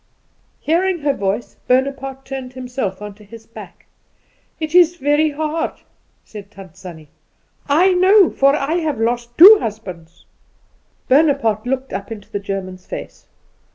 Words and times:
Hearing 0.61 1.01
her 1.01 1.13
voice, 1.13 1.57
Bonaparte 1.67 2.25
turned 2.25 2.53
himself 2.53 3.03
on 3.03 3.13
to 3.13 3.23
his 3.23 3.45
back. 3.45 3.85
"It's 4.59 4.95
very 4.95 5.29
hard," 5.29 5.73
said 6.25 6.49
Tant 6.49 6.75
Sannie, 6.75 7.09
"I 7.69 7.93
know, 7.93 8.31
for 8.31 8.55
I've 8.55 8.99
lost 8.99 9.37
two 9.37 9.57
husbands." 9.59 10.25
Bonaparte 11.07 11.67
looked 11.67 11.93
up 11.93 12.11
into 12.11 12.31
the 12.31 12.39
German's 12.39 12.87
face. 12.87 13.27